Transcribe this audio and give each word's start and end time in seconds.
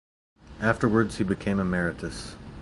Afterwards 0.59 1.19
he 1.19 1.23
became 1.23 1.59
emeritus. 1.59 2.35